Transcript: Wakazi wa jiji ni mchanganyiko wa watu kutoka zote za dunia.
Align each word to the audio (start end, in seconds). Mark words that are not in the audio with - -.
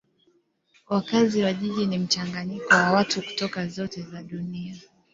Wakazi 0.89 1.43
wa 1.43 1.53
jiji 1.53 1.85
ni 1.85 1.97
mchanganyiko 1.97 2.73
wa 2.75 2.91
watu 2.91 3.21
kutoka 3.21 3.67
zote 3.67 4.01
za 4.01 4.23
dunia. 4.23 4.75